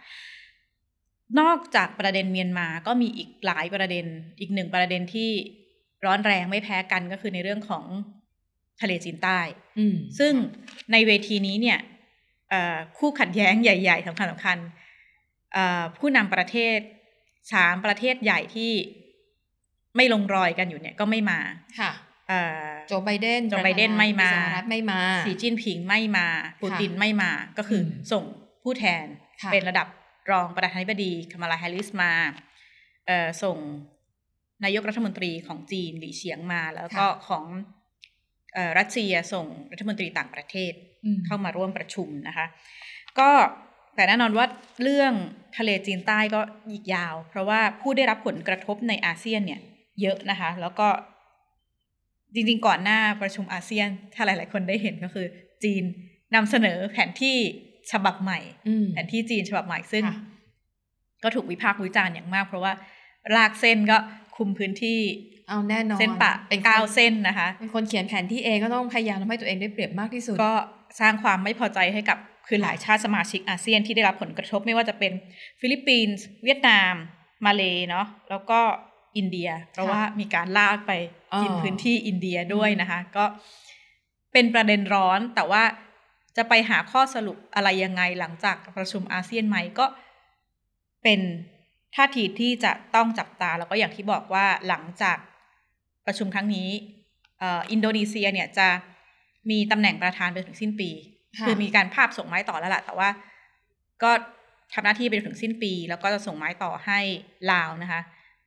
[0.66, 4.06] ๆ นอกจากประเด็นเมียนมาก็มีอีกหลายประเด็น
[4.40, 5.30] อีกหนึ่งประเด็นที่
[6.06, 7.86] ร้อนแรงไม่แพ้กันก็คือในเรื่องของ
[8.82, 9.40] ทะเลจีนใต้
[10.20, 10.34] ซึ่ง
[10.92, 11.80] ในเวทีนี้เนี่ย
[12.98, 14.58] คู่ขัดแย้งใหญ่ ๆสำคัญสำคัญ
[15.98, 16.80] ผู้นำประเทศ
[17.54, 18.72] สามประเทศใหญ่ที่
[19.96, 21.40] ไม่ลงรอยกันอยู่เนี่ยก็ไม่มา
[21.80, 21.92] ค่ะ
[22.92, 26.28] โจไบเดนโจไบเดนไม่มาสหรัฐไม่มา สีจิ้นผิงไม่มา
[26.62, 27.82] ปูตินไม่มา ก็คือ
[28.12, 28.24] ส่ง
[28.64, 29.06] ผู้แทน
[29.52, 29.88] เป็นระดับ
[30.32, 32.12] รองประธานาธิบดีคามาลาแฮริสมา
[33.44, 33.58] ส่ง
[34.64, 37.46] นายกรัฐมนตรีของจีนหลี่เฉียงมา แล้วก็ของ
[38.78, 40.74] รัสเซียส่งรัฐมนตรีต่างประเทศ
[41.26, 42.46] เข้ามาร่วมประชุมนะคะ
[43.20, 43.30] ก็
[43.96, 44.46] แต่แน่นอนว่า
[44.84, 45.14] เรื่อง
[45.58, 49.62] ทะเลจีนใต้ก็อีกยาว เพราะว่าผู้ได้รับผลกระทบในอาเซียนเนี่ย
[50.02, 50.88] เยอะนะคะ แล้วก็
[52.36, 55.26] จริงๆ ก่อนหน้าประชุมอาเซียน ถ้าหลาย ๆ คนได้เห็นก็คือ
[55.64, 55.84] จีน
[56.36, 57.38] นำเสนอแผนที่
[57.92, 58.40] ฉบับใหม่
[58.94, 60.04] แผนที่จีนฉบับใหม่ซึ่ง
[61.24, 62.74] ก็ถูกวิพากษ์วิจารณ์อย่างมาก เพราะว่า
[63.36, 63.98] ลากเส้นก็
[64.38, 65.00] คุมพื้นที่
[65.50, 70.54] เอาแน่นอนเส้นปะเป็นคนเก้าเส้นนะคะเป็นคนเขียนแผนที่เองก็ต้องพยายามทำให้ตัวเองได้เปรียบมากที่สุด ก็
[71.00, 75.12] สร้างความไม่พอใจให้กับคือหลายชาติสมาชิกอาเซียนที่ได้รับผลกระทบไม่ว่าจะเป็น
[75.62, 76.94] ฟิลิปปินส์เวียดนาม
[77.46, 78.60] มาเลเนาะแล้วก็
[79.18, 80.92] อินเดีย เพราะค่ะว่ามีการลากไป
[81.44, 83.26] กินอ๋อพื้นที่อินเดียด้วยนะคะ ก็
[84.34, 85.64] เป็นประเด็นร้อนแต่ว่า
[86.38, 89.86] จะไปหาข้อสรุปอะไรยังไงหลังจากประชุมอาเซียนไหมก็
[91.04, 91.20] เป็น
[91.96, 95.18] ท่าทีที่จะต้องจับตาแล้วก็อย่างที่บอกว่าหลังจาก
[96.06, 96.70] ประชุมครั้งนี้
[97.40, 98.68] เอ่ออินโดนีเซียเนี่ยจะ
[99.50, 100.90] มีตำแหน่งประธานไปถึงสิ้นปี
[101.38, 103.10] ค่ะคือมีการภาพส่งไม้ต่อแล้วล่ะแต่ว่า
[104.04, 104.12] ก็
[104.74, 107.00] ทำหน้าที่ไปจนถึงสิ้นปี แล้วก็จะส่งไม้ต่อให้
[107.52, 108.02] ลาวนะคะ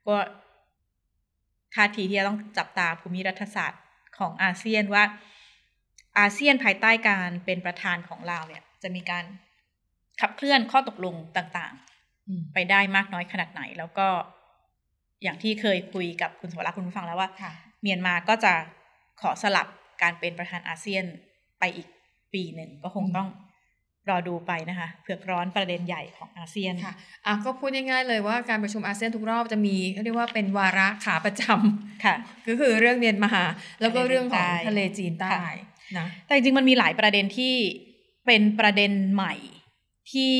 [0.07, 0.17] ก็
[1.75, 3.83] ท่าทีที่จะต้องจับตาภูมิรัฐศาสตร์
[4.19, 5.05] ของอาเซียนว่า
[6.19, 9.25] อาเซียนภายใต้การเป็นประธานของลาวเนี่ย จะมีการ
[10.21, 11.73] ขับเคลื่อนข้อตกลงต่าง
[12.29, 14.09] อืมๆไปได้มากน้อยขนาดไหน แล้วก็
[15.23, 17.53] อย่างที่เคยคุยกับคุณสวรักษ์คุณผู้ฟังแล้วว่าค่ะ
[17.83, 18.53] เมียนมาก็จะ
[19.21, 19.67] ขอสลับ
[20.03, 21.05] การเป็นประธานอาเซียน
[21.59, 21.89] ไปอีก
[22.35, 23.29] ปีหนึ่งก็คงอืมต้อง
[24.11, 26.95] รอดูไปนะคะเผือกร้อนประเด็นใหญ่ของอาเซียนค่ะ
[27.27, 32.15] อะก็พูดง่ายๆเลยว่าการประชุมอาเซียนทุกรอบจะมีเขาเรียกว่าเป็นวาระขาประจำค่ะ
[32.49, 33.35] ก็คือเรื่องเมียนมา
[33.81, 35.51] แล้วก็เรื่องของทะทะเลเลจีจีนนใต้ใต้
[35.99, 37.55] นะแต่จริงๆมันมีหลายประเด็นที่
[38.27, 39.35] เป็นประเด็นใหม่
[40.13, 40.37] ที่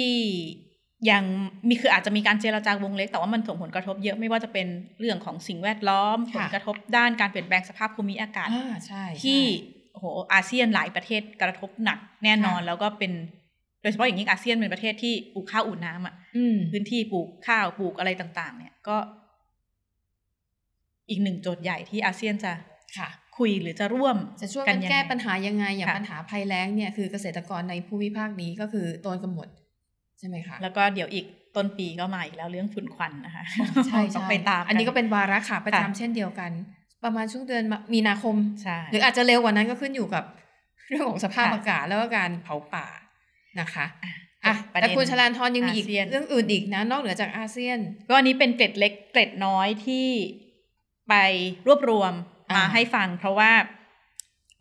[1.11, 1.25] ยัง
[1.69, 4.67] มีคืออาจจะมีการเจรจาวงเล็กแต่ว่ามันส่งผลกระทบเยอะไม่ว่าจะเป็น
[5.01, 13.13] เรื่องของสิ่งแวดล้อม ผลกระทบด้านการเปลี่ยนแปลงสภาพภูมิอากาศอ่าใช่ที่ใช่โอ้โหอาเซียนหลายประเทศกระทบหนักแน่นอนค่ะแล้วก็เป็น
[13.85, 18.97] โดยเฉพาะอย่างยิ่งอาเซียนเป็นประเทศที่ปลูกข้าวอู่น้ำอะอืมพื้นที่ปลูกข้าวปลูกอะไรต่าง ๆ เนี่ยก็
[21.11, 22.53] อีกหนึ่งโจทย์ใหญ่ที่อาเซียนจะ
[22.99, 29.49] ค่ะ คุยหรือจะร่วมจะช่วยกักันนยังแก้ไงปัญหายังไงอย่างค่ะปัญหาภัยแล้งเนี่ยคือเกษตรกรในภูมิภาคนี้ก็คือโดนกันหมด
[30.19, 31.25] ใช่ไหมคะแล้วก็เดี๋ยวอีก
[31.57, 33.45] ต้นปีก็มาอีกแล้วเรื่องฝุ่นควันนะคะ
[33.87, 36.51] ใช่ต้องใช่ไปตาม อันนี้ก็เป็นวาระขาประจำค่ะเช่นเดียวกัน
[37.05, 37.63] ประมาณช่วงเดือน
[37.95, 40.25] มีนาคมใช่หรืออาจจะเร็วกว่านั้นก็ขึ้นอยู่กับ
[40.89, 42.87] เรื่องของสภาพค่ะอากาศแล้วก็การเผาป่า
[43.61, 44.13] นะคะอะ
[44.45, 50.09] อะประแต่เด็นคุณชลานทรยังมีอีกอาเซียนเรื่องอื่นอีกนะ นอกเหนือจากอาเซียน ก็อันนี้เป็นเกร็ดเล็กเกร็ดน้อยที่
[51.09, 51.15] ไป
[51.67, 53.53] รวบรวมมาอ่าให้ฟัง เพราะว่า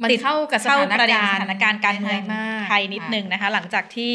[0.02, 4.14] มันติดเข้ากับสเข้าถานประเด็นการณ์สถานการณ์การเมืองมากไทยนิดค่ะนึงนะคะ หลังจากที่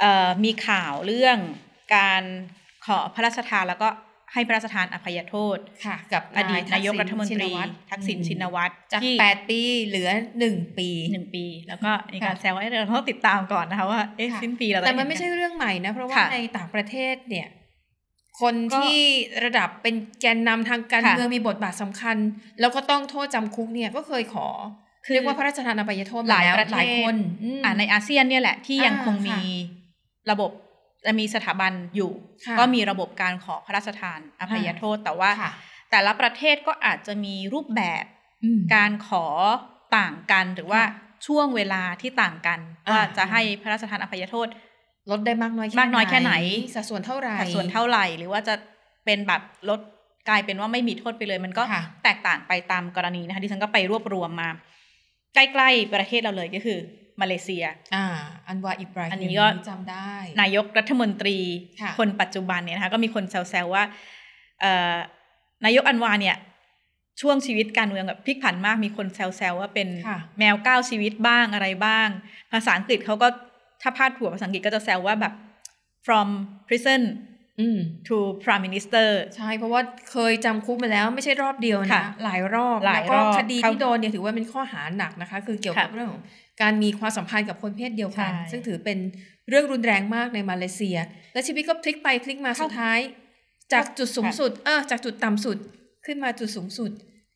[0.00, 1.38] เอ่อมีข่าวเรื่อง
[1.96, 2.22] การ
[2.86, 3.88] ขอพระราชทานแล้วก็
[4.34, 17.48] ให้พระราชทานอภัยโทษค่ะกับอดีตนายกทัรัฐมนตรีชิวัฒทักษิณชินวัตรจากที่แปดปีเหลือหนึ่งปีหนึ่งปี แล้วก็มีการค่ะแซวว่าเอ้ยเราต้องติดตามก่อนนะคะว่าเอ๊ะค่ะสิ้นปีเราจะแต่มันเห็ไม่ใช่กัเรื่องใหม่นะ เพราะว่าค่ะในต่างประเทศเนี่ย
[18.40, 19.00] คนก็ที่
[19.44, 22.16] ระดับเป็นแกนนำทางการค่ะเมืองมีบทบาทสำคัญ
[22.60, 24.48] แล้วก็ต้องโทษจำคุกเนี่ยก็เคยขอ
[25.04, 27.16] คือเรียกว่าพระราชทานอภัยโทษมหลายแวประเทศหลายคน
[27.56, 29.82] มอ่าในอาเซียนเนี่ยแหละที่ยังอ่าคงมีค่ะ
[30.30, 30.50] ระบบ
[31.04, 32.12] จะมีสถาบันอยู่
[32.46, 35.52] ค่ะก็มีระบบการขอพระราชทานอภัยโทษ แต่ว่าค่ะ
[35.90, 38.04] แต่ละประเทศก็อาจจะมีรูปแบบ
[38.44, 39.26] อืมการขอ
[39.96, 44.48] ต่างกันหรือว่าค่ะช่วงเวลาที่ต่างกันอ่าว่าจะให้พระราชทานอภัยโทษ
[45.10, 46.34] ลดได้มากน้อยมากน้อยแค่ไหน
[46.74, 48.54] สัดส่วนเท่าไหร่สัดส่วนเท่าไหร่ หรือว่าจะ
[49.04, 49.80] เป็นแบบลด
[50.28, 54.48] กลายเป็นว่าไม่มีโทษไปเลย มันก็ค่ะแตกต่างไปตามกรณีนะคะดิฉันก็ไปรวบรวมมา
[55.34, 56.78] ใกล้ๆประเทศเราเลยก็คือ
[57.20, 58.06] มาเลเซีย อ่า
[58.48, 61.38] อันวาอิบราฮิมอันนี้ก็จำได้ นายกรัฐมนตรี
[61.80, 63.84] ค่ะคนปัจจุบันเนี่ยนะคะก็มีคนแซวๆว่า
[64.60, 64.96] เอ่อ
[65.64, 66.36] นายกอันวาเนี่ย
[67.20, 72.08] ช่วงชีวิตการเมืองแบบพลิกผันมากมีคนแซวๆว่าเป็นค่ะแมวเก้าชีวิตบ้างอะไรบ้าง
[72.52, 73.28] ภาษาอังกฤษเขาก็
[73.82, 75.34] ถ้าพาดหัวภาษาอังกฤษก็จะแซวว่าแบบ
[76.06, 76.28] from
[76.68, 77.02] prison
[77.60, 86.22] อืม to prime minister ใช่ เพราะว่าเคยจำคุกมาแล้วไม่ใช่รอบเดียวค่ะนะ หลายรอบหลายแล้วก็รอบคดีเข้าที่โดนเนี่ยถือว่าเป็นข้อหาหนักนะคะ คือเกี่ยวกับค่ะเรื่องของ
[86.62, 88.98] การมีความสัมพันธ์กับคนเพศเดียวกันใช่ซึ่งถือเป็น
[89.48, 90.98] เรื่องรุนแรงมากในมาเลเซีย
[91.34, 92.98] และชีวิตก็พลิกไปพลิกมาเข้าสุดท้าย
[93.72, 95.56] จากจุดสูงค่ะสุด เออจากจุดต่ำสุด
[96.06, 96.90] ขึ้นมาจุดสูงสุด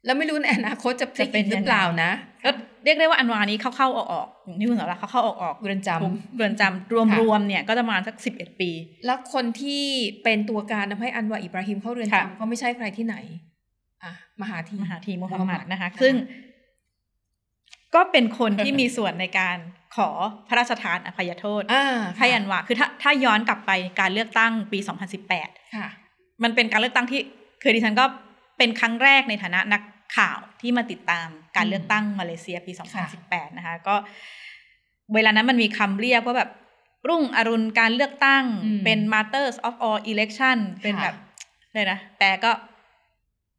[0.08, 2.10] แล้วไม่รู้ในอนาคตจะพลิกจะเป็นอีกหรืยัองไงเปล่านะ
[2.44, 2.50] ก็
[2.84, 8.70] เรียกได้ว่าอันวานี้เข้าๆออกๆอย่างที่คุณสาวรักษ์เขาเข้าออกๆเรือนจำทุกเรือนจำรวมๆเนี่ยก็จะประมาณสักสิบเอ็ดปี
[9.06, 9.84] แล้วคนที่
[10.24, 13.16] เป็นตัวการทำให้อันวาอิบราฮิมเข้าเรือนค่ะจำก็ไม่ใช่ใครที่ไหน
[14.04, 16.14] อะมหาธีมหาธีมุฮัมมัดนะคะค่ะซึ่ง
[17.94, 19.56] ก็เป็นคนที่มีส่วนในการ
[19.96, 20.08] ขอ
[20.48, 24.78] พระราชทานอภัยโทษอ่าให้อันวาคือถ้าถ้าย้อนกลับไปการเลือกตั้งปี
[25.26, 25.88] 2018 ค่ะ
[26.42, 27.20] มันเป็นการเลือกตั้งที่
[27.62, 28.04] คือดิฉันก็
[28.58, 29.82] เป็นครั้งแรกในฐานะนัก
[30.16, 32.72] ข่าวที่มาติดตามการเลือกตั้งมาเลเซียปี
[33.14, 33.94] 2018 นะคะ ก็
[35.14, 36.50] เวลานั้นมันมีคำเรียกว่าแบบ
[37.08, 41.16] รุ่งอรุณการเลือกตั้งอืมเป็น Martyrs of all election เป็นค่ะแบบ
[41.74, 42.50] เลยนะ แต่ก็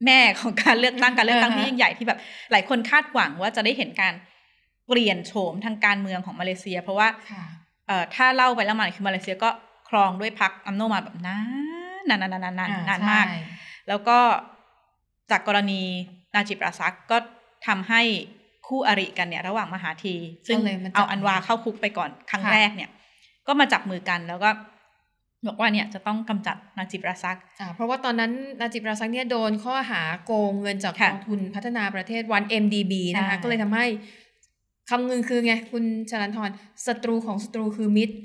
[0.06, 2.20] แม่ของการเลือกตั้งการเลือกตั้งอ่าฮะที่ยิ่งใหญ่ที่แบบ
[2.52, 4.14] หลายคนคาดหวังว่าจะได้เห็นการ
[4.88, 7.44] เปลี่ยนโฉมทางการเมืองของมาเลเซีย เพราะว่าค่ะ
[7.88, 9.50] เอ่อถ้าเล่าไปแล้วมาคือมาเลเซียก็
[9.90, 11.40] ครองด้วยพรรคอัมโนมาแบบนา
[12.02, 13.42] นนานนานนานนานนานมากใช่
[13.88, 14.18] แล้วก็
[15.32, 15.82] จากกรณี
[16.36, 17.18] นาจิบราซักก็
[17.68, 18.02] ทำให้
[18.68, 20.16] คู่อริกันเนี่ยระหว่างมหาธี
[20.48, 22.90] ซึ่งก็เลยมาจับเอาอันวาเข้าคุกไปก่อนครั้งค่ะแรกเนี่ย
[23.48, 24.50] ก็มาจับมือกันแล้วก็
[25.48, 33.86] บอกว่าเนี่ยจะต้องกำจัดนาจิบราซักอ่าเพราะว่าตอนนั้นนาจิบราซักเนี่ยโดนข้อหาโกงเงินจากกค่ะองทุนพัฒนาประเทศวัน MDB นะคะใช่ก็เลยทำให้
[34.90, 36.50] คำเงินคือไง คุณชลันทร
[36.88, 38.16] ศัตรูของศัตรูคือมิตร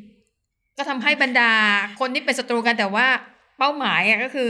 [0.77, 1.51] ก็ทำให้บรรดา
[2.01, 3.07] คนที่เป็นศัตรูกันแต่ว่า
[3.59, 4.49] เป้าหมายอะก็คือ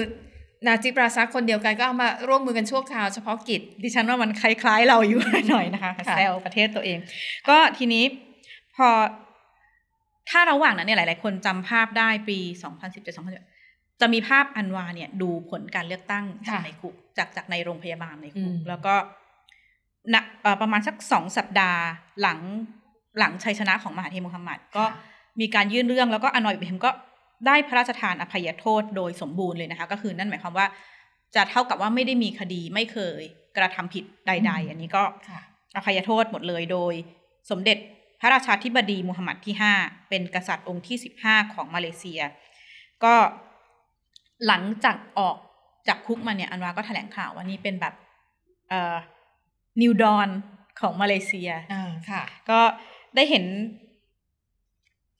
[0.66, 6.98] นาจิบราซักคนเดียวกันก็เอามาร่วมมือกันชั่วคราวเฉพาะกิจ ดิฉันว่ามันคล้าย ๆ เราอยู่หน่อยนะคะค่ะแซวประเทศตัวเอง
[7.48, 8.05] ก็ทีนี้
[8.77, 8.88] พอ
[10.31, 12.38] ถ้าระหว่างนั้นเนี่ยหลาย ๆ คนจำภาพได้ปี
[12.79, 18.94] 2017 2017จะมีภาพอันวาเนี่ย ดูผลการเลือกตั้งจากในคุกจากจากในโรงพยาบาลในคุกแล้วก็
[20.14, 21.81] ณเอ่อประมาณสักสองสัปดาห์
[22.20, 22.38] หลัง
[23.18, 24.85] หลังชัยชนะของมหาเทมุฮัมมัดก็
[25.40, 26.90] มีการยื่นเรื่องแล้วก็อานอยอิบราฮิมก็
[27.46, 30.66] ได้พระราชทานอภัยโทษโดยสมบูรณ์เลยนะคะ ก็คือนั่นหมายความว่า
[31.35, 33.22] จะเท่ากับว่าไม่ได้มีคดีไม่เคย
[33.57, 35.40] กระทำผิดใด ๆ อันนี้ก็ค่ะ
[35.76, 36.94] อภัยโทษหมดเลยโดย
[37.50, 37.78] สมเด็จ
[38.20, 42.20] พระราชาธิบดีมูฮัมหมัดที่ 5 เป็นกษัตริย์องค์ที่ 15 ของมาเลเซีย
[43.04, 43.14] ก็
[44.46, 45.37] หลังจากออก
[45.88, 47.94] จากคุกมาเนี่ยอันวาก็แถลงข่าวว่านี่เป็นแบบ
[48.68, 48.96] เอ่อ
[49.80, 50.28] นิวดอน
[50.80, 52.61] ของมาเลเซียอ่าค่ะ ก็
[53.16, 53.44] ได้เห็น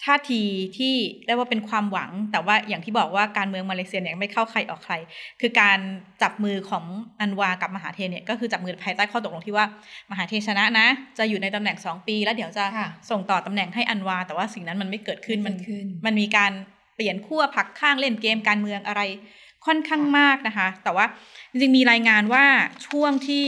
[0.05, 0.43] ท่าที
[0.79, 0.95] ที่
[1.27, 4.95] เรียกว่าเป็นความหวัง แต่ว่าอย่างที่บอกว่าการเมืองมาเลเซียเนี่ยไม่เข้าใครออกใคร
[5.40, 5.79] คือการ
[6.23, 6.85] จับมือของ
[7.21, 9.67] อันวากับมหาเทเนี่ยก็คือจับมือภายใต้ข้อตกลงที่ว่า
[10.11, 10.87] มหาเทชนะนะ
[11.19, 16.53] จะอยู่ในตำแหน่งสองปี แล้วเดี๋ยวจะค่ะส่งต่อตำแหน่งให้อันวา แต่ว่าสิ่งนั้นมันไม่เกิดขึ้นมันเกิดขึ้นมันมีการ
[16.97, 19.03] เปลี่ยนขั้วผักข้างเล่นเกมการเมืองอะไร
[19.67, 21.07] ค่อนข้างมากนะคะ แต่ว่า
[21.51, 22.45] จริงๆมีรายงานว่า
[22.88, 23.47] ช่วงที่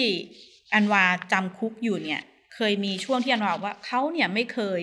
[0.75, 2.21] อันวาจำคุกอยู่เนี่ย
[2.55, 4.81] เคยมีช่วงที่อันวาบอกว่าเขาเนี่ยไม่เคย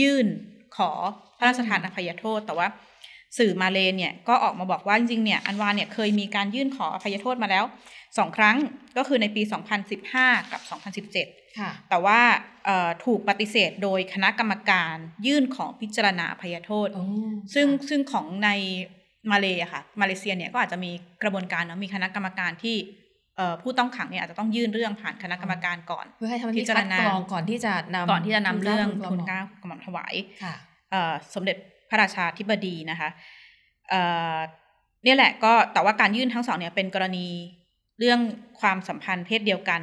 [0.00, 0.26] ยื่น
[0.76, 0.90] ขอ
[1.38, 2.68] พระราชทานอภัยโทษ แต่ว่า
[3.38, 7.64] สื่อมาเลเนี่ยก็ออกมาบอกว่าจริงๆเนี่ยอันวาเนี่ยเคยมีการยื่นขออภัยโทษมาแล้ว
[8.18, 8.56] สองครั้ง
[8.96, 9.42] ก็คือในปี
[9.96, 10.60] 2015 กับ
[11.24, 12.20] 2017ค่ะแต่ว่า
[12.64, 14.94] เอ่อถูกปฏิเสธโดยคณะกรรมการ
[15.26, 17.04] ยื่นขอพิจารณาอภัยโทษโอ้
[17.54, 18.48] ซึ่งค่ะซึ่งของใน
[19.30, 20.90] มาเลอะค่ะมาเลเซียเนี่ยก็อาจจะมี
[21.22, 23.01] กระบวนการเนาะมีคณะกรรมการที่เอ่อ
[23.62, 30.54] ผู้ต้องขังเนี่ยอาจจะต้องยื่นเรื่องผ่านคณะกรรมการก่อนเพื่อให้ทำหน้าพิที่จารคัดณากรองก่อนที่จะนำก่อนที่จะนำเรื่องทุทุนนเกล้าเกล้ากระหม่อมถวายค่ะ
[30.90, 31.56] เอ่อสมเด็จ
[31.90, 33.08] พระราชาธิบดีนะคะ
[33.90, 34.00] เอ่
[34.34, 34.38] อ
[35.04, 37.26] เนี่ยแหละก็แต่ว่าการยื่นทั้งสองเนี่ยเป็นกรณี
[37.98, 38.20] เรื่อง
[38.60, 39.82] ความสัมพันธ์เพศเดียวกัน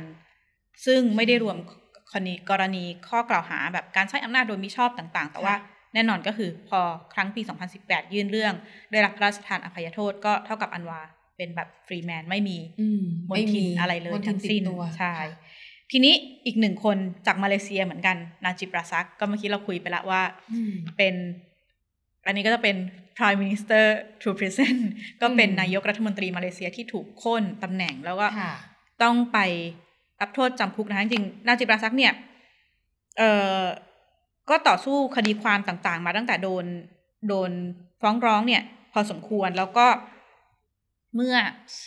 [0.86, 1.58] ซึ่งไม่ได้รวม
[2.12, 5.56] กรณีกรณีข้อกล่าวหาแบบการใช้อำนาจโดยมิชอบต่างๆ แต่ว่า
[5.94, 6.80] แน่นอนก็คือพอ
[7.14, 7.42] ครั้งปี
[7.78, 8.54] 2018 ยื่นเรื่อง
[8.92, 11.02] ได้รับพระราชทานอภัยโทษก็เท่ากับอันวา
[11.39, 15.30] เป็นแบบฟรีแมนไม่มีอืมมนทินอะไรเลยมนทินทั้งติดสิ้นตัวใช่ค่ะ
[15.91, 16.13] ทีนี้
[16.45, 16.97] อีกหนึ่งคน
[17.28, 20.21] จากมาเลเซียเหมือนกัน นาจิบราซัก ก็เมื่อกี้เราคุยไปแล้วว่า
[20.54, 21.15] อืมเป็น
[22.25, 22.75] อันนี้ก็จะเป็น
[23.17, 23.84] prime minister
[24.21, 24.82] to present
[25.21, 28.54] ก็เป็นอืมนายกรัฐมนตรีมาเลเซียที่ถูกโค่นตำแหน่งแล้วก็ค่ะ
[29.04, 29.39] ต้องไป
[30.21, 32.13] รับโทษจำคุกนะคะจริงๆนาจิบราซักเนี่ย
[33.17, 33.63] เอ่อ
[34.49, 36.65] ก็ต่อสู้คดีความต่างๆ มาตั้งแต่โดน
[37.28, 37.52] โดน
[38.02, 39.86] ฟ้องร้องเนี่ย พอสมควรแล้วก็
[41.15, 41.36] เมื่อ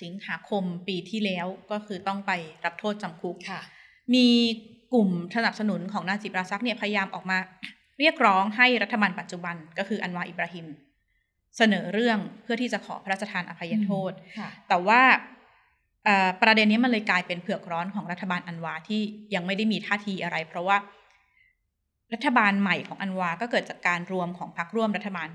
[0.01, 2.33] สิงหาคมปีที่แล้วก็คือต้องไป
[2.65, 3.61] รับโทษจำคุกค่ะ
[4.15, 4.27] มี
[4.93, 7.39] กลุ่มสนับสนุนของนาจิบราซักเนี่ยพยายามออกมา
[7.99, 10.67] เรียกร้องให้รัฐบาลปัจจุบันก็คืออันวาอิบราฮิม
[11.57, 15.03] เสนอเรื่องเพื่อที่จะขอพระราชทานอภัยโทษค่ะแต่ว่า
[16.05, 19.01] เอ่อประเด็นนี้มันเลยกลายเป็นเผือกร้อนของรัฐบาลอันวาที่
[19.35, 20.77] ยังไม่ได้มีท่าทีอะไร เพราะว่า
[22.13, 25.29] รัฐบาลใหม่ของอันวาก็เกิดจากการรวมของพรรคร่วมรัฐบาล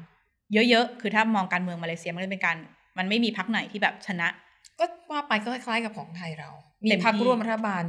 [0.54, 2.58] เยอะๆ คือถ้ามองการเมืองมาเลเซียมันก็เป็นการ
[2.98, 4.28] มันไม่มีพรรคไหนที่แบบชนะ
[4.80, 6.50] ก็ว่าไปก็คล้ายๆกับของไทยเรา
[6.84, 7.84] มีเต็มที่พรรคร่วมรัฐบาล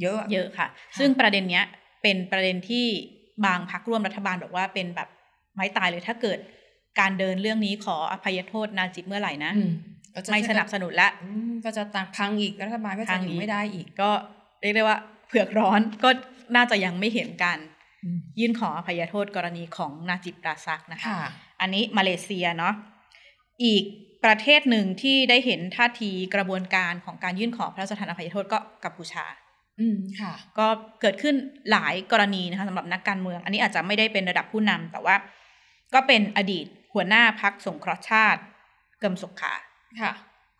[0.00, 1.64] เยอะ เยอะค่ะ ซึ่งประเด็นเนี้ย
[2.02, 2.86] เป็นประเด็นที่
[3.46, 5.08] บางพรรคร่วมรัฐบาลบอกว่าเป็นแบบ
[5.54, 6.38] ไม้ตายเลยถ้าเกิด
[7.00, 9.70] การเดินเรื่องนี้ขออภัยโทษนาจิบเมื่อไหร่นะอืม
[10.14, 14.10] ก็จะไม่สนับสนุนละอืมก็จะต่างพังอีกรัฐบาลก็พัจะงอยู่อีกไม่ได้อีก ก็
[14.62, 16.10] เรียกได้ว่าเผือกร้อนก็
[16.56, 17.58] น่าจะยังไม่เห็นการ
[18.04, 21.20] อืมยื่นขออภัยโทษกรณีของนาจิบราซักนะคะค่ะ
[21.60, 22.74] อันนี้มาเลเซียเนาะ
[23.64, 23.84] อีก
[24.24, 29.24] ประเทศหนึ่งที่ได้เห็นท่าทีกระบวนการของการยื่นขอพระราชทานอภัยโทษก็กัมพูชา
[29.80, 30.66] อืมค่ะ ก็
[31.00, 31.34] เกิดขึ้น
[31.70, 35.16] หลายกรณีนะคะสำหรับนักการเมือง อันนี้อาจจะไม่ได้เป็นระดับผู้นำแต่ว่า
[35.94, 38.40] ก็เป็นอดีตหัวหน้าพักสงเคราะห์ชาติ
[39.00, 39.52] เกิมสุขขา
[40.02, 40.12] ค่ะ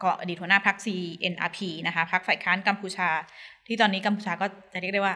[0.03, 3.09] ก็อดีตหัวหน้าพัก CNRP นะคะพักฝ่ายค้านกัมพูชา
[3.67, 5.15] ที่ตอนนี้กัมพูชาก็จะเรียกได้ว่า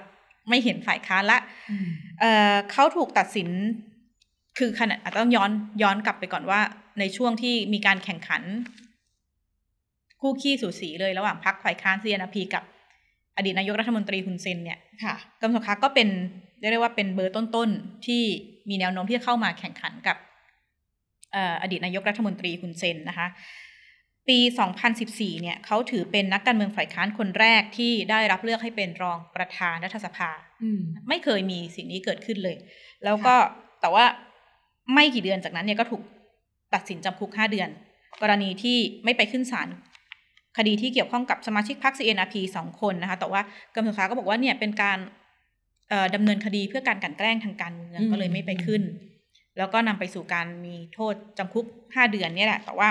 [0.49, 1.39] ไม่เห็นฝ่ายค้านละ
[1.71, 1.89] อืม
[2.21, 3.49] เอ่อเขาถูกตัดสิน
[4.59, 5.51] คือขณะอาจจะต้องย้อน
[5.83, 6.61] ย้อนกลับไปก่อนว่า
[6.99, 8.43] ในช่วงที่มีการแข่งขัน
[10.21, 12.65] คู่ขี้สูสีเลยระหว่างพรรคฝ่ายค้าน CNRP กับ
[13.37, 16.09] อดีตนายกรัฐมนตรีฮุนเซนเนี่ยค่ะกัมพูชาก็เป็น
[16.61, 18.23] เรียกได้ว่าเป็นเบอร์ต้นๆที่
[18.69, 20.17] มีแนวโน้มที่จะเข้ามาแข่งขันกับ
[21.33, 23.29] เอ่ออดีตนายกรัฐมนตรีฮุนเซนนะคะ
[24.29, 24.39] ปปี
[24.91, 30.31] 2014 เนี่ยเขาถือเป็นนักการเมืองฝ่ายค้านคนแรกที่ได้รับเลือกให้เป็นรองประธานรัฐสภา
[30.63, 32.57] อืมไม่เคยมีสิ่งนี้เกิดขึ้นเลย
[33.05, 33.35] แล้วก็
[33.81, 34.05] แต่ว่า
[34.95, 36.03] ไม่กี่เดือนจากนั้นเนี่ยก็ถูก
[36.75, 37.69] ตัดสินจำคุก 5 เดือน
[38.23, 39.69] กรณีที่ไม่ไปขึ้นศาล
[40.59, 43.41] คดีที่เกี่ยวข้องกับสมาชิกพรรค CNRP สองคนนะคะ แต่ว่า
[43.75, 44.99] กรมสุขาก็บอกว่าเนี่ยเป็นการ
[45.89, 48.83] เอ่อดำเนินคดีเพื่อการกลันแกล้งทางการเมืองอืมก็เลยไม่ไปขึ้น
[49.59, 52.89] แล้วก็นำไปสู่การมีโทษจำคุก 5 เดือนเนี่ยแหละ แต่ว่า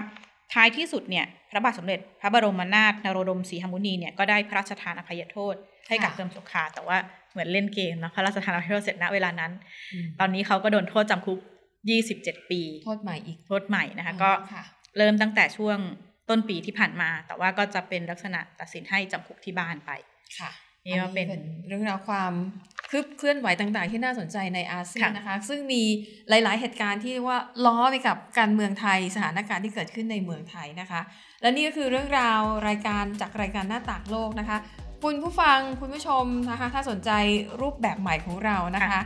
[0.54, 5.56] ท้ายที่สุดเนี่ยพระบาทสมเด็จ พระบรมนาถนโรดมศรีหมุนีเนี่ยก็ได้พระราชทานอภัยโทษ
[5.88, 6.98] ให้กับค่ะเติมสุขาแต่ว่า
[7.32, 9.52] เหมือนเล่นเกมนะพระราชทานอภัยโทษเสร็จณเวลานั้น
[9.94, 11.40] อืมตอนนี้เขาก็โดนโทษจำคุก
[11.88, 14.64] 27ปี โทษใหม่อีก โทษใหม่นะคะ ก็ค่ะ
[14.98, 15.78] เริ่มตั้งแต่ช่วง
[16.30, 19.92] ต้นปีที่ผ่านมา แต่ว่าก็จะเป็นลักษณะตัดสินให้จำคุกที่บ้านไป
[20.40, 20.52] ค่ะ
[20.86, 21.38] นี่ก็เป็นอั
[21.68, 22.34] เรื่องราวความ
[22.90, 25.84] คืบเคลื่อนไหวต่างๆ ที่น่าสนใจในอาเซียนค่ะนะคะ ซึ่งมี
[26.30, 31.02] หลาย ๆ เหตุการณ์ที่ว่าล้อไปกับการเมืองไทยสถานการณ์ที่เกิดขึ้นในเมืองไทยนะคะ
[31.42, 34.58] และนี่ก็คือเรื่องราวรายการจากรายการหน้าต่างโลกนะคะ
[35.04, 37.12] คุณผู้ฟังคุณผู้ชมนะคะ ถ้าสนใจ
[37.62, 39.02] รูปแบบใหม่ของเรานะคะค่ะ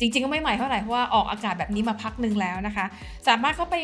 [0.00, 2.86] จริงๆ ก็ไม่ใหม่เท่าไหร่เพราะว่าออกอากาศแบบนี้มาพักหนึ่งแล้วนะคะ
[3.28, 3.76] สามารถเข้าไป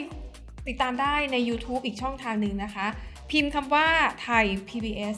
[0.68, 2.86] ติดตามได้ใน YouTube อีกช่องทางหนึ่งนะคะ
[3.30, 3.86] พิมพ์คำว่า
[4.22, 5.16] ไทย PBS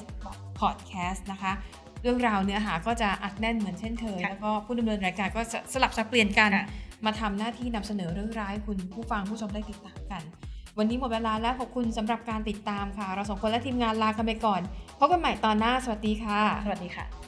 [0.61, 1.53] Podcast นะคะ
[2.03, 6.67] เรื่องราวเนื้อหาก็จะอัดแน่นเหมือนเช่นเคยค่ะแล้วก็ผู้ดำเนินรายการก็จะสลับสับเปลี่ยนกันค่ะ
[7.07, 10.23] มาทำหน้าที่นำเสนอเรื่องร้ายให้คุณผู้ฟังผู้ชมได้ติดตามกัน
[10.79, 14.61] วันนี้หมดเวลาแล้วขอบคุณสำหรับการติดตามค่ะ เราสองคนและทีมงานลากันไปก่อน
[14.99, 17.28] พบกันใหม่ตอนหน้าสวัสดีค่ะ สวัสดีค่ะ